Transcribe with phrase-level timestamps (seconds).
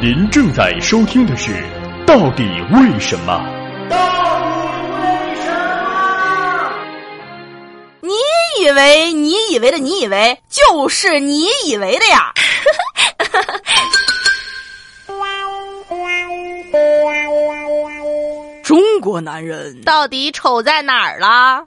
[0.00, 1.52] 您正在收听的是
[2.06, 2.42] 《到底
[2.72, 3.34] 为什么》。
[3.88, 3.98] 到
[4.40, 5.50] 底为什
[5.84, 6.72] 么？
[8.00, 8.10] 你
[8.64, 12.32] 以为你以为的你以为就是你以为的呀？
[18.62, 21.64] 中国男人到底丑在哪儿啦？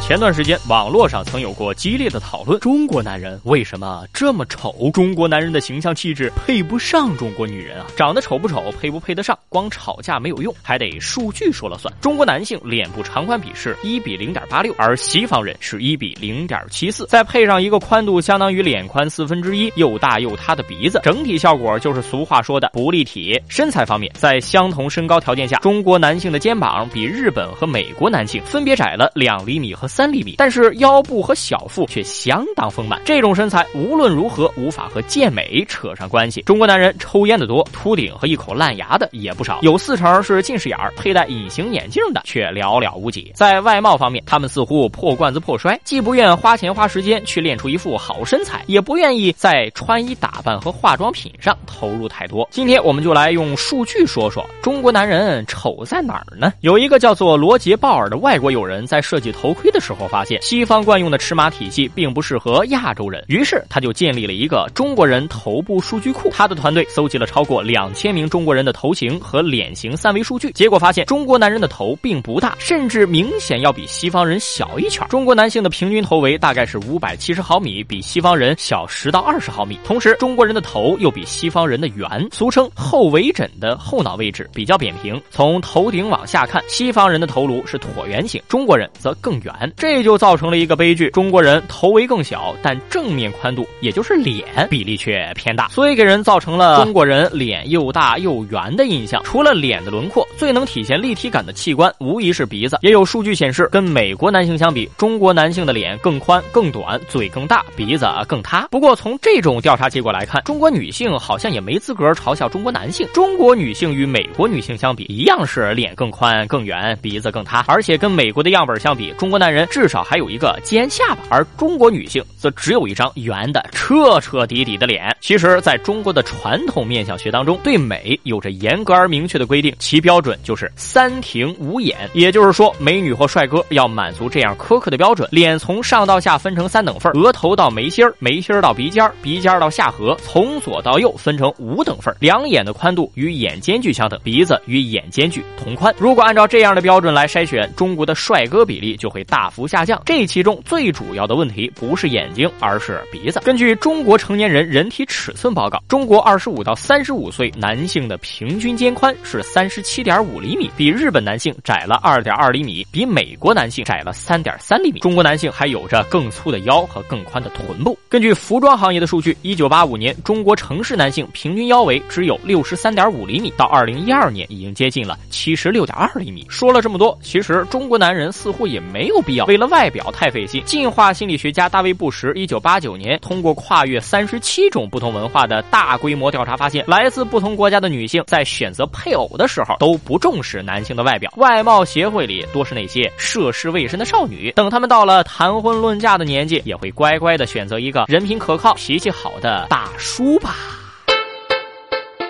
[0.00, 4.90] 前段时间，网络上曾有过激烈的讨论：中国男人为什么这么丑？
[4.92, 7.86] 中国男人的形象气质配不上中国女人啊！
[7.96, 11.94] 长得丑不丑，配不配得上，光吵架没有用，还得数据说了算。
[12.00, 23.40] 中国男性脸部长宽比是一比零点八六，而西方人是一比零点七四，再配上一个宽度相当于脸宽四分之一、又大又塌的鼻子，整体效果就是俗话说的不立体。
[23.48, 30.10] 身材方面，在相同身高条件下，中国男性的肩膀比日本和美国男性分别窄了两厘米和三。
[30.10, 33.00] 厘米，但是腰部和小腹却相当丰满。
[33.04, 36.42] 这种身材无论如何无法和健美扯上关系。
[36.42, 43.30] 中国男人抽烟的多，秃顶和一口烂牙的也不少，有四成是近视眼儿，佩戴隐形眼镜的却寥寥无几。
[43.36, 52.48] 在外貌方面，他们似乎破罐子破摔，既不愿花钱花时间去练出一副好身材，也不愿意在穿衣打扮和化妆品上投入太多。
[52.50, 56.52] 今天我们就来用数据说说中国男人丑在哪儿呢？
[56.62, 60.10] 有一个叫做罗杰·鲍尔的外国友人在设计头盔的时候。
[60.10, 66.28] 发现西方惯用的尺码体系并不适合亚洲人，于是他就建立了一个中国人头部数据库。
[66.32, 75.06] 他的团队搜集了超过两千名中国人的头型和脸型三维数据，结果发现中国男人的头并不大，甚至明显要比西方人小一圈。
[75.08, 79.78] 中国男性的平均头围大概是五百七十毫米，比西方人小十到二十毫米。
[79.84, 85.22] 同时，中国人的头又比西方人的圆，俗称后尾枕的后脑位置比较扁平。
[85.30, 89.69] 从头顶往下看，西方人的头颅是椭圆形，中国人则更圆。
[89.76, 99.22] 这就造成了一个悲剧：中国人头围更小，但正面宽度，也就是脸比例却偏大，所以给人造成了中国人脸又大又圆的印象。
[99.24, 102.78] 除了脸的轮廓，最能体现立体感的器官无疑是鼻子。
[102.82, 108.66] 也有数据显示，跟美国男性相比，中国男性的脸更宽、更短，嘴更大，鼻子更塌。
[108.70, 113.06] 不过从这种调查结果来看，中国女性好像也没资格嘲笑中国男性。
[113.12, 119.59] 中国女性与美国女性相比，一样是脸更宽、更圆，鼻子更塌，而且跟美国的样本相比，中国男人。
[119.66, 125.14] 至少还有一个尖下巴，而中国女性则只有一张圆的、彻彻底底的脸。
[125.20, 145.94] 其实，在中国的传统面相学当中，对美有着严格而明确的规定，其标准就是三庭五眼，也就是说，美女或帅哥要满足这样苛刻的标准：脸从上到下分成三等份，额头到眉心，眉心到鼻尖，鼻尖到下颌，从左到右分成五等份，两眼的宽度与眼间距相等，鼻子与眼间距同宽。
[145.98, 149.66] 如果按照这样的标准来筛选，中国的帅哥比例就会大大幅。
[149.66, 153.40] 下降，这其中最主要的问题不是眼睛，而是鼻子。
[153.42, 165.00] 根据中国成年人人体尺寸报告，中国二十五到三十五岁男性的平均肩宽是三十七点五厘米，比日本男性窄了二点二厘米，比美国男性窄了三点三厘米。
[165.00, 167.98] 中国男性还有着更粗的腰和更宽的臀部。
[168.10, 176.44] 根据服装行业的数据，一九八五年中国城市男性平均腰围只有六十三点五厘米，到二零一二年已经接近了七十六点二厘米。
[176.50, 179.44] 说了这么多，其实中国男人似乎也没有必要。
[179.44, 191.32] 为了外表太费心，进化心理学家大卫·布什一九八九年通过跨越三十七种不同文化的大规模调查发现，来自不同国家的女性在选择配偶的时候都不重视男性的外表。
[191.36, 200.56] 外貌协会里多是那些涉世未深的少女，等他们到了谈婚论嫁的年纪，也会乖乖的选择一个人品可靠、脾气好的大叔吧。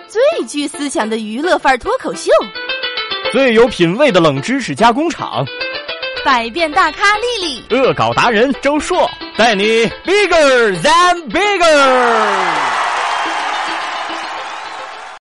[0.08, 2.30] 最具思想的娱乐范儿脱口秀，
[3.32, 5.46] 最有品味的冷知识加工厂。
[6.24, 9.64] 百变大咖莉莉恶搞达人周硕带你
[10.04, 12.79] bigger than bigger